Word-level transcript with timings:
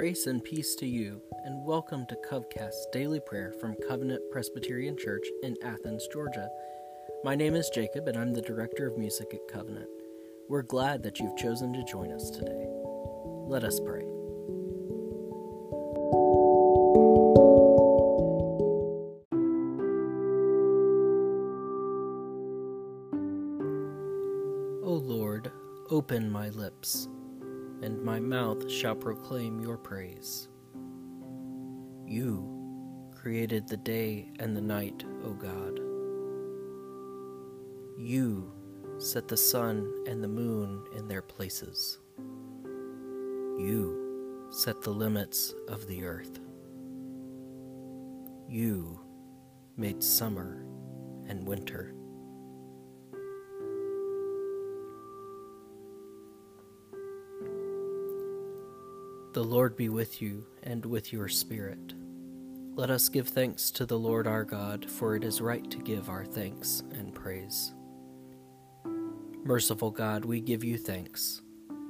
Grace 0.00 0.26
and 0.26 0.42
peace 0.42 0.74
to 0.76 0.86
you, 0.86 1.20
and 1.44 1.62
welcome 1.62 2.06
to 2.06 2.16
Covcast's 2.26 2.86
daily 2.90 3.20
prayer 3.20 3.52
from 3.60 3.76
Covenant 3.86 4.22
Presbyterian 4.32 4.96
Church 4.96 5.26
in 5.42 5.54
Athens, 5.62 6.08
Georgia. 6.10 6.48
My 7.22 7.34
name 7.34 7.54
is 7.54 7.68
Jacob, 7.68 8.08
and 8.08 8.16
I'm 8.16 8.32
the 8.32 8.40
director 8.40 8.86
of 8.86 8.96
music 8.96 9.34
at 9.34 9.46
Covenant. 9.52 9.90
We're 10.48 10.62
glad 10.62 11.02
that 11.02 11.20
you've 11.20 11.36
chosen 11.36 11.74
to 11.74 11.84
join 11.84 12.12
us 12.12 12.30
today. 12.30 12.64
Let 13.46 13.62
us 13.62 13.78
pray. 13.78 14.00
O 24.82 24.94
Lord, 25.04 25.52
open 25.90 26.30
my 26.30 26.48
lips 26.48 27.06
and 27.82 28.02
my 28.02 28.20
mouth 28.20 28.70
shall 28.70 28.94
proclaim 28.94 29.60
your 29.60 29.76
praise. 29.76 30.48
You 32.06 33.10
created 33.14 33.68
the 33.68 33.76
day 33.76 34.30
and 34.38 34.56
the 34.56 34.60
night, 34.60 35.04
O 35.24 35.32
God. 35.32 35.78
You 37.98 38.52
set 38.98 39.28
the 39.28 39.36
sun 39.36 40.04
and 40.06 40.22
the 40.22 40.28
moon 40.28 40.84
in 40.96 41.06
their 41.08 41.22
places. 41.22 41.98
You 43.58 44.48
set 44.50 44.82
the 44.82 44.90
limits 44.90 45.54
of 45.68 45.86
the 45.86 46.04
earth. 46.04 46.40
You 48.48 49.00
made 49.76 50.02
summer 50.02 50.64
and 51.28 51.46
winter. 51.46 51.94
The 59.32 59.44
Lord 59.44 59.76
be 59.76 59.88
with 59.88 60.20
you 60.20 60.44
and 60.64 60.84
with 60.84 61.12
your 61.12 61.28
spirit. 61.28 61.94
Let 62.74 62.90
us 62.90 63.08
give 63.08 63.28
thanks 63.28 63.70
to 63.70 63.86
the 63.86 63.96
Lord 63.96 64.26
our 64.26 64.42
God, 64.42 64.90
for 64.90 65.14
it 65.14 65.22
is 65.22 65.40
right 65.40 65.70
to 65.70 65.78
give 65.78 66.08
our 66.08 66.24
thanks 66.24 66.82
and 66.90 67.14
praise. 67.14 67.72
Merciful 69.44 69.92
God, 69.92 70.24
we 70.24 70.40
give 70.40 70.64
you 70.64 70.76
thanks 70.76 71.42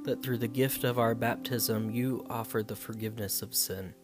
that 0.05 0.23
through 0.23 0.37
the 0.37 0.49
gift 0.49 0.85
of 0.85 0.99
our 0.99 1.15
baptism 1.15 1.91
you 1.91 2.27
offer 2.29 2.63
the 2.63 2.77
forgiveness 2.77 3.41
of 3.41 3.55
sin 3.55 3.95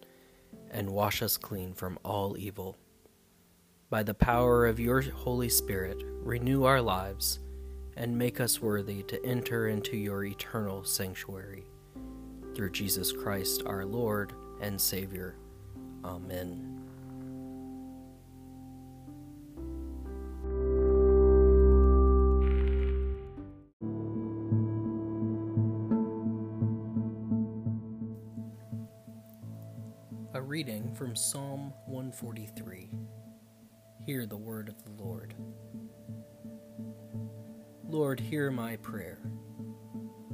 and 0.71 0.89
wash 0.89 1.21
us 1.21 1.37
clean 1.37 1.75
from 1.75 1.99
all 2.07 2.39
evil. 2.39 2.79
By 3.91 4.03
the 4.03 4.15
power 4.15 4.65
of 4.65 4.81
your 4.81 5.03
Holy 5.03 5.51
Spirit, 5.51 6.03
renew 6.07 6.65
our 6.65 6.81
lives 6.81 7.41
and 7.99 8.17
make 8.17 8.41
us 8.41 8.63
worthy 8.63 9.03
to 9.03 9.23
enter 9.27 9.69
into 9.69 9.99
your 9.99 10.25
eternal 10.25 10.85
sanctuary 10.85 11.67
through 12.57 12.71
Jesus 12.71 13.13
Christ 13.13 13.63
our 13.67 13.85
Lord 13.85 14.33
and 14.63 14.81
Savior. 14.81 15.37
Amen. 16.03 16.73
A 30.33 30.41
reading 30.41 30.95
from 30.95 31.15
Psalm 31.15 31.75
143. 31.85 32.91
Hear 34.07 34.25
the 34.25 34.37
word 34.39 34.71
of 34.71 34.83
the 34.83 35.03
Lord. 35.03 35.35
Lord, 37.85 38.19
hear 38.19 38.51
my 38.51 38.77
prayer 38.77 39.21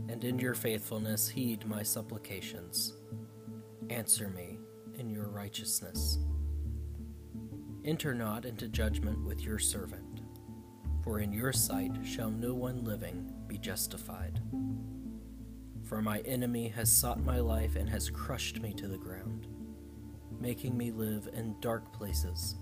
and 0.08 0.24
in 0.24 0.38
your 0.38 0.54
faithfulness 0.54 1.28
heed 1.28 1.66
my 1.66 1.82
supplications. 1.82 2.94
Answer 3.90 4.28
me 4.28 4.58
in 4.98 5.10
your 5.10 5.28
righteousness. 5.28 6.18
Enter 7.84 8.14
not 8.14 8.44
into 8.44 8.68
judgment 8.68 9.24
with 9.24 9.42
your 9.42 9.58
servant, 9.58 10.22
for 11.02 11.18
in 11.18 11.32
your 11.32 11.52
sight 11.52 11.92
shall 12.04 12.30
no 12.30 12.54
one 12.54 12.84
living 12.84 13.32
be 13.48 13.58
justified. 13.58 14.40
For 15.82 16.00
my 16.00 16.20
enemy 16.20 16.68
has 16.68 16.90
sought 16.90 17.24
my 17.24 17.40
life 17.40 17.76
and 17.76 17.88
has 17.90 18.08
crushed 18.08 18.60
me 18.60 18.72
to 18.74 18.86
the 18.86 18.96
ground, 18.96 19.48
making 20.40 20.76
me 20.76 20.90
live 20.90 21.28
in 21.34 21.56
dark 21.60 21.92
places, 21.92 22.56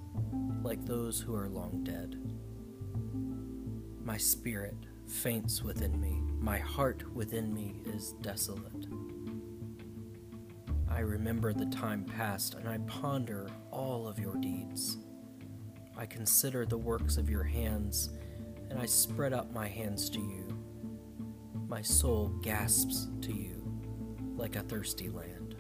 like 0.62 0.84
those 0.84 1.21
who 1.21 1.34
are 1.34 1.49
long 1.49 1.84
dead. 1.84 2.17
My 4.03 4.17
spirit 4.17 4.75
faints 5.10 5.62
within 5.62 6.00
me 6.00 6.21
my 6.41 6.59
heart 6.59 7.04
within 7.15 7.53
me 7.53 7.76
is 7.84 8.15
desolate. 8.22 8.87
I 10.88 11.00
remember 11.00 11.53
the 11.53 11.66
time 11.66 12.04
past 12.04 12.54
and 12.54 12.66
I 12.66 12.78
ponder 12.78 13.49
all 13.70 14.09
of 14.09 14.19
your 14.19 14.37
deeds. 14.37 14.97
I 15.99 16.06
consider 16.06 16.65
the 16.65 16.78
works 16.78 17.19
of 17.19 17.28
your 17.28 17.43
hands 17.43 18.09
and 18.70 18.78
I 18.78 18.87
spread 18.87 19.34
up 19.34 19.53
my 19.53 19.69
hands 19.69 20.09
to 20.10 20.19
you. 20.19 20.49
My 21.69 21.82
soul 21.82 22.28
gasps 22.43 23.09
to 23.20 23.32
you 23.32 23.62
like 24.34 24.56
a 24.56 24.62
thirsty 24.62 25.10
land. 25.10 25.56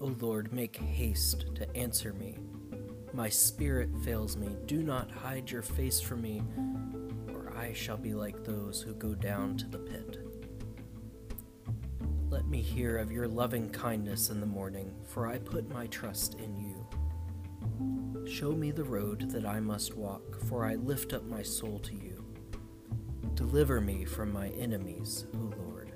O 0.00 0.06
Lord, 0.18 0.54
make 0.54 0.76
haste 0.76 1.54
to 1.54 1.76
answer 1.76 2.14
me. 2.14 2.38
My 3.12 3.28
spirit 3.28 3.90
fails 4.02 4.38
me. 4.38 4.56
Do 4.64 4.82
not 4.82 5.10
hide 5.10 5.50
your 5.50 5.62
face 5.62 6.00
from 6.00 6.22
me 6.22 6.42
I 7.66 7.72
shall 7.72 7.96
be 7.96 8.14
like 8.14 8.44
those 8.44 8.80
who 8.80 8.94
go 8.94 9.12
down 9.12 9.56
to 9.56 9.66
the 9.66 9.78
pit. 9.78 10.18
Let 12.30 12.46
me 12.46 12.62
hear 12.62 12.96
of 12.96 13.10
your 13.10 13.26
loving 13.26 13.70
kindness 13.70 14.30
in 14.30 14.38
the 14.38 14.46
morning, 14.46 14.94
for 15.04 15.26
I 15.26 15.38
put 15.38 15.68
my 15.68 15.88
trust 15.88 16.34
in 16.34 16.56
you. 16.56 16.86
Show 18.24 18.52
me 18.52 18.70
the 18.70 18.84
road 18.84 19.32
that 19.32 19.44
I 19.44 19.58
must 19.58 19.96
walk, 19.96 20.40
for 20.44 20.64
I 20.64 20.76
lift 20.76 21.12
up 21.12 21.24
my 21.24 21.42
soul 21.42 21.80
to 21.80 21.94
you. 21.94 22.24
Deliver 23.34 23.80
me 23.80 24.04
from 24.04 24.32
my 24.32 24.50
enemies, 24.50 25.26
O 25.34 25.52
Lord, 25.58 25.90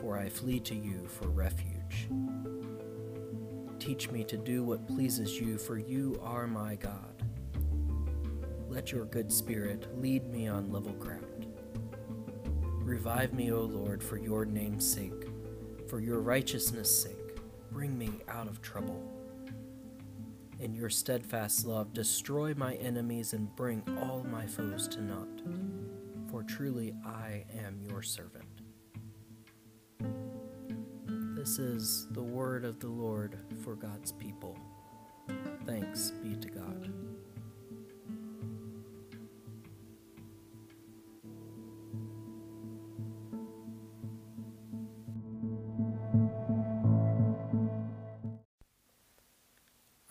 for 0.00 0.18
I 0.18 0.28
flee 0.28 0.58
to 0.58 0.74
you 0.74 1.06
for 1.06 1.28
refuge. 1.28 2.08
Teach 3.78 4.10
me 4.10 4.24
to 4.24 4.36
do 4.36 4.64
what 4.64 4.88
pleases 4.88 5.38
you, 5.38 5.56
for 5.56 5.78
you 5.78 6.18
are 6.20 6.48
my 6.48 6.74
God. 6.74 7.13
Let 8.74 8.90
your 8.90 9.04
good 9.04 9.32
spirit 9.32 9.86
lead 10.02 10.28
me 10.32 10.48
on 10.48 10.72
level 10.72 10.94
ground. 10.94 11.46
Revive 12.82 13.32
me, 13.32 13.52
O 13.52 13.60
Lord, 13.60 14.02
for 14.02 14.16
your 14.16 14.44
name's 14.44 14.84
sake, 14.84 15.28
for 15.86 16.00
your 16.00 16.18
righteousness' 16.18 17.02
sake. 17.04 17.38
Bring 17.70 17.96
me 17.96 18.10
out 18.28 18.48
of 18.48 18.60
trouble. 18.62 19.00
In 20.58 20.74
your 20.74 20.90
steadfast 20.90 21.64
love, 21.64 21.92
destroy 21.92 22.52
my 22.54 22.74
enemies 22.74 23.32
and 23.32 23.54
bring 23.54 23.80
all 24.02 24.26
my 24.28 24.44
foes 24.44 24.88
to 24.88 25.00
naught, 25.00 25.40
for 26.28 26.42
truly 26.42 26.94
I 27.06 27.44
am 27.64 27.78
your 27.80 28.02
servant. 28.02 28.44
This 31.36 31.60
is 31.60 32.08
the 32.10 32.24
word 32.24 32.64
of 32.64 32.80
the 32.80 32.88
Lord 32.88 33.38
for 33.62 33.76
God's 33.76 34.10
people. 34.10 34.58
Thanks 35.64 36.10
be 36.10 36.34
to 36.34 36.48
God. 36.48 37.13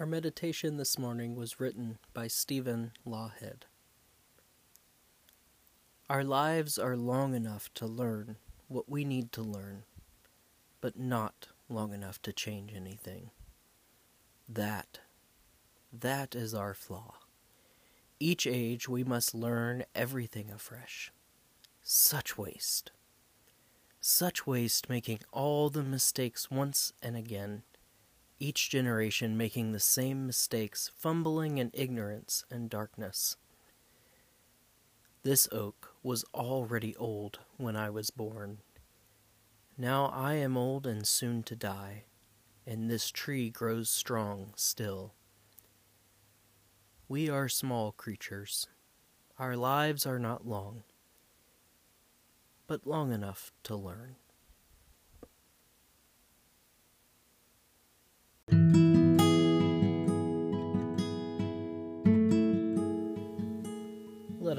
Our 0.03 0.07
meditation 0.07 0.75
this 0.75 0.99
morning 0.99 1.33
was 1.33 1.61
written 1.61 1.97
by 2.13 2.27
Stephen 2.27 2.91
Lawhead. 3.07 3.61
Our 6.09 6.25
lives 6.25 6.77
are 6.77 6.97
long 6.97 7.33
enough 7.33 7.73
to 7.75 7.85
learn 7.85 8.35
what 8.67 8.89
we 8.89 9.05
need 9.05 9.31
to 9.31 9.41
learn, 9.41 9.83
but 10.81 10.99
not 10.99 11.47
long 11.69 11.93
enough 11.93 12.21
to 12.23 12.33
change 12.33 12.73
anything. 12.75 13.29
That, 14.49 14.99
that 15.93 16.35
is 16.35 16.53
our 16.53 16.73
flaw. 16.73 17.13
Each 18.19 18.45
age 18.45 18.89
we 18.89 19.05
must 19.05 19.33
learn 19.33 19.85
everything 19.95 20.51
afresh. 20.51 21.13
Such 21.81 22.37
waste. 22.37 22.91
Such 24.01 24.45
waste 24.45 24.89
making 24.89 25.19
all 25.31 25.69
the 25.69 25.81
mistakes 25.81 26.51
once 26.51 26.91
and 27.01 27.15
again 27.15 27.63
each 28.43 28.69
generation 28.69 29.37
making 29.37 29.71
the 29.71 29.79
same 29.79 30.27
mistakes, 30.27 30.91
fumbling 30.97 31.59
in 31.59 31.71
ignorance 31.73 32.43
and 32.51 32.69
darkness. 32.69 33.37
This 35.23 35.47
oak 35.53 35.93
was 36.03 36.25
already 36.33 36.93
old 36.97 37.39
when 37.55 37.77
I 37.77 37.89
was 37.89 38.09
born. 38.09 38.57
Now 39.77 40.07
I 40.07 40.33
am 40.33 40.57
old 40.57 40.85
and 40.85 41.07
soon 41.07 41.43
to 41.43 41.55
die, 41.55 42.03
and 42.67 42.89
this 42.89 43.11
tree 43.11 43.49
grows 43.49 43.89
strong 43.89 44.51
still. 44.57 45.13
We 47.07 47.29
are 47.29 47.47
small 47.47 47.93
creatures. 47.93 48.67
Our 49.39 49.55
lives 49.55 50.05
are 50.05 50.19
not 50.19 50.45
long, 50.45 50.83
but 52.67 52.85
long 52.85 53.13
enough 53.13 53.53
to 53.63 53.77
learn. 53.77 54.17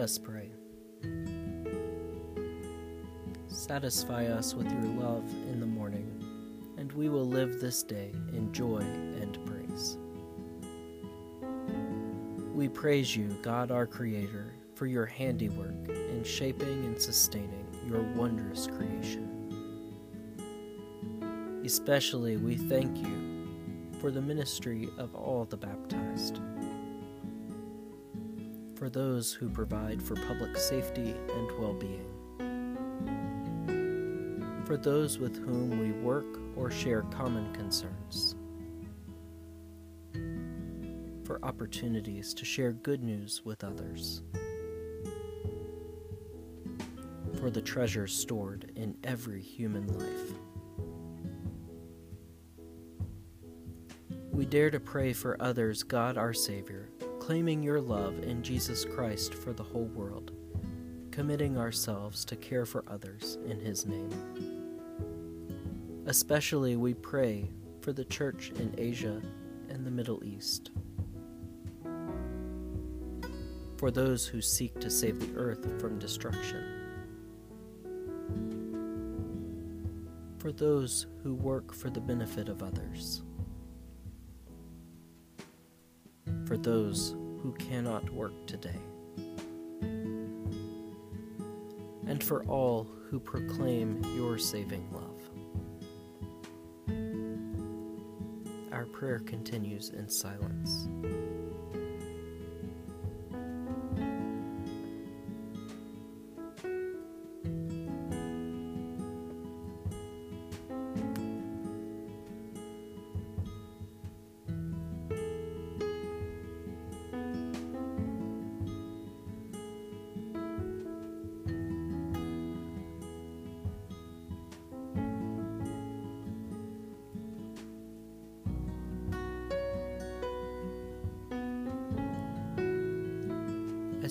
Us 0.05 0.19
pray. 0.19 0.51
Satisfy 3.49 4.27
us 4.27 4.53
with 4.53 4.71
your 4.71 4.83
love 4.83 5.25
in 5.51 5.61
the 5.61 5.67
morning, 5.67 6.07
and 6.77 6.93
we 6.93 7.09
will 7.09 7.25
live 7.25 7.59
this 7.59 7.83
day 7.83 8.13
in 8.35 8.53
joy 8.53 8.81
and 8.81 9.39
praise. 9.47 9.97
We 12.53 12.69
praise 12.69 13.17
you, 13.17 13.35
God 13.41 13.71
our 13.71 13.87
Creator, 13.87 14.53
for 14.75 14.87
your 14.87 15.07
handiwork 15.07 15.89
in 15.89 16.23
shaping 16.23 16.85
and 16.85 17.01
sustaining 17.01 17.67
your 17.89 18.03
wondrous 18.03 18.67
creation. 18.67 19.31
Especially, 21.65 22.37
we 22.37 22.57
thank 22.57 22.99
you 22.99 23.49
for 24.03 24.11
the 24.11 24.21
ministry 24.21 24.91
of 24.99 25.15
all 25.15 25.47
the 25.47 25.57
baptized, 25.57 26.41
for 28.85 28.91
those 28.91 29.33
who 29.33 29.49
provide 29.49 30.03
for 30.03 30.15
public 30.15 30.59
safety 30.59 31.15
and 31.37 31.59
well 31.59 31.73
being, 31.73 32.05
for 34.67 34.77
those 34.77 35.19
with 35.19 35.39
whom 35.39 35.81
we 35.81 35.93
work 36.03 36.27
or 36.55 36.71
share 36.71 37.01
common 37.05 37.51
concerns, 37.55 38.37
for 41.25 41.43
opportunities 41.43 42.35
to 42.35 42.45
share 42.45 42.73
good 42.73 43.03
news 43.03 43.41
with 43.43 43.65
others. 43.65 44.21
For 47.39 47.49
the 47.49 47.63
treasures 47.63 48.15
stored 48.15 48.71
in 48.77 48.99
every 49.03 49.41
human 49.41 49.87
life. 49.99 50.35
We 54.31 54.45
dare 54.45 54.71
to 54.71 54.81
pray 54.81 55.15
for 55.15 55.41
others, 55.41 55.83
God 55.83 56.19
our 56.19 56.35
Savior, 56.35 56.91
claiming 57.25 57.63
your 57.63 57.81
love 57.81 58.23
in 58.23 58.43
Jesus 58.43 58.85
Christ 58.85 59.33
for 59.33 59.55
the 59.55 59.63
whole 59.63 59.87
world, 59.95 60.33
committing 61.11 61.57
ourselves 61.57 62.23
to 62.27 62.37
care 62.37 62.67
for 62.67 62.85
others 62.87 63.39
in 63.47 63.59
His 63.59 63.87
name. 63.87 64.11
Especially 66.05 66.77
we 66.77 66.93
pray 66.93 67.49
for 67.81 67.95
the 67.95 68.05
Church 68.05 68.53
in 68.57 68.75
Asia 68.77 69.23
and 69.71 69.87
the 69.87 69.91
Middle 69.91 70.23
East, 70.23 70.71
for 73.79 73.91
those 73.91 74.27
who 74.27 74.43
seek 74.43 74.79
to 74.81 74.91
save 74.91 75.19
the 75.19 75.35
earth 75.35 75.81
from 75.81 75.99
destruction, 75.99 76.63
for 80.37 80.53
those 80.53 81.07
who 81.23 81.35
work 81.35 81.73
for 81.73 81.89
the 81.89 82.03
benefit 82.03 82.51
of 82.51 82.63
others 82.63 83.23
for 86.55 86.59
those 86.59 87.17
who 87.43 87.53
cannot 87.59 88.09
work 88.11 88.47
today, 88.47 88.79
and 92.07 92.23
for 92.23 92.45
all 92.45 92.87
who 93.09 93.19
proclaim 93.19 94.01
your 94.17 94.39
saving 94.39 94.89
love. 94.93 95.21
Our 98.71 98.85
prayer 98.85 99.19
continues 99.19 99.89
in 99.91 100.09
silence. 100.09 100.87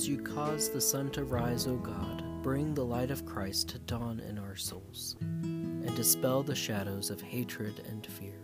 As 0.03 0.09
you 0.09 0.21
cause 0.21 0.69
the 0.69 0.81
sun 0.81 1.11
to 1.11 1.23
rise, 1.23 1.65
O 1.65 1.77
God, 1.77 2.25
bring 2.44 2.73
the 2.73 2.83
light 2.83 3.09
of 3.09 3.25
Christ 3.25 3.69
to 3.69 3.79
dawn 3.79 4.19
in 4.19 4.38
our 4.38 4.57
souls, 4.57 5.15
and 5.21 5.95
dispel 5.95 6.44
the 6.44 6.53
shadows 6.53 7.09
of 7.09 7.21
hatred 7.21 7.81
and 7.88 8.05
fear. 8.05 8.41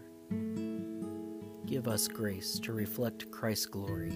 Give 1.66 1.90
us 1.90 2.08
grace 2.08 2.60
to 2.60 2.72
reflect 2.72 3.30
Christ's 3.30 3.66
glory, 3.66 4.12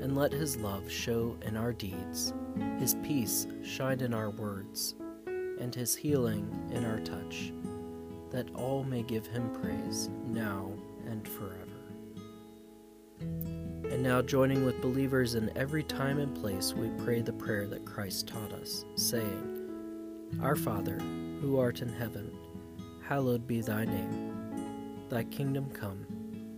and 0.00 0.14
let 0.14 0.30
his 0.30 0.58
love 0.58 0.88
show 0.88 1.36
in 1.42 1.56
our 1.56 1.72
deeds, 1.72 2.32
his 2.78 2.94
peace 3.02 3.48
shine 3.64 3.98
in 3.98 4.14
our 4.14 4.30
words, 4.30 4.94
and 5.26 5.74
his 5.74 5.96
healing 5.96 6.70
in 6.70 6.84
our 6.84 7.00
touch, 7.00 7.52
that 8.30 8.48
all 8.54 8.84
may 8.84 9.02
give 9.02 9.26
him 9.26 9.52
praise 9.60 10.08
now 10.24 10.70
and 11.04 11.26
forever. 11.26 11.79
And 13.90 14.04
now, 14.04 14.22
joining 14.22 14.64
with 14.64 14.80
believers 14.80 15.34
in 15.34 15.50
every 15.56 15.82
time 15.82 16.20
and 16.20 16.32
place, 16.32 16.72
we 16.72 16.90
pray 17.04 17.22
the 17.22 17.32
prayer 17.32 17.66
that 17.66 17.84
Christ 17.84 18.28
taught 18.28 18.52
us, 18.52 18.84
saying, 18.94 20.30
Our 20.40 20.54
Father, 20.54 20.96
who 21.40 21.58
art 21.58 21.82
in 21.82 21.88
heaven, 21.88 22.30
hallowed 23.02 23.48
be 23.48 23.60
thy 23.60 23.84
name. 23.84 25.06
Thy 25.08 25.24
kingdom 25.24 25.68
come, 25.70 26.06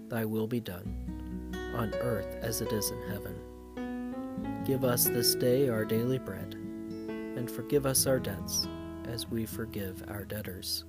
thy 0.09 0.27
will 0.27 0.47
be 0.47 0.61
done, 0.61 1.55
on 1.75 1.95
earth 1.95 2.37
as 2.43 2.61
it 2.61 2.71
is 2.71 2.91
in 2.91 3.03
heaven. 3.09 4.63
Give 4.67 4.85
us 4.85 5.07
this 5.07 5.35
day 5.35 5.71
our 5.71 5.87
daily 5.87 6.19
bread, 6.19 6.53
and 6.53 7.51
forgive 7.51 7.87
us 7.87 8.07
our 8.07 8.21
debts, 8.21 8.69
as 9.09 9.27
we 9.27 9.47
forgive 9.47 10.05
our 10.09 10.27
debtors. 10.27 10.85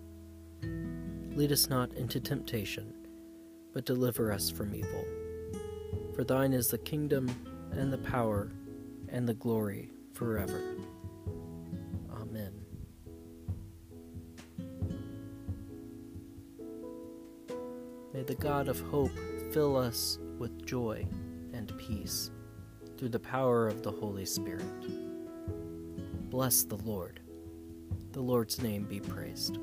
Lead 0.62 1.54
us 1.54 1.70
not 1.70 1.94
into 1.94 2.20
temptation, 2.20 2.94
but 3.74 3.86
deliver 3.86 4.30
us 4.30 4.50
from 4.50 4.76
evil. 4.76 5.06
For 6.16 6.24
thine 6.24 6.54
is 6.54 6.68
the 6.68 6.78
kingdom, 6.78 7.34
and 7.72 7.92
the 7.92 7.98
power, 7.98 8.52
and 9.10 9.28
the 9.28 9.34
glory 9.34 9.90
forever. 10.14 10.62
Amen. 12.12 12.54
May 18.14 18.22
the 18.22 18.36
God 18.36 18.68
of 18.68 18.80
hope 18.82 19.12
fill 19.52 19.76
us 19.76 20.20
with 20.38 20.66
joy 20.66 21.08
and 21.52 21.76
peace 21.80 22.30
through 22.98 23.10
the 23.10 23.20
power 23.20 23.68
of 23.68 23.82
the 23.82 23.92
Holy 23.92 24.26
Spirit. 24.26 24.66
Bless 26.30 26.64
the 26.64 26.78
Lord. 26.78 27.22
The 28.12 28.22
Lord's 28.22 28.62
name 28.62 28.84
be 28.84 29.00
praised. 29.00 29.58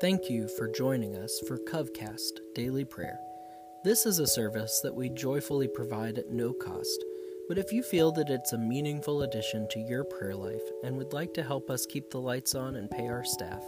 Thank 0.00 0.30
you 0.30 0.46
for 0.46 0.68
joining 0.68 1.16
us 1.16 1.40
for 1.48 1.58
Covcast 1.58 2.38
Daily 2.54 2.84
Prayer. 2.84 3.18
This 3.82 4.06
is 4.06 4.20
a 4.20 4.28
service 4.28 4.78
that 4.84 4.94
we 4.94 5.08
joyfully 5.08 5.66
provide 5.66 6.18
at 6.18 6.30
no 6.30 6.52
cost, 6.52 7.04
but 7.48 7.58
if 7.58 7.72
you 7.72 7.82
feel 7.82 8.12
that 8.12 8.30
it's 8.30 8.52
a 8.52 8.58
meaningful 8.58 9.22
addition 9.22 9.66
to 9.70 9.80
your 9.80 10.04
prayer 10.04 10.36
life 10.36 10.62
and 10.84 10.96
would 10.96 11.12
like 11.12 11.34
to 11.34 11.42
help 11.42 11.68
us 11.68 11.84
keep 11.84 12.10
the 12.10 12.20
lights 12.20 12.54
on 12.54 12.76
and 12.76 12.88
pay 12.88 13.08
our 13.08 13.24
staff, 13.24 13.64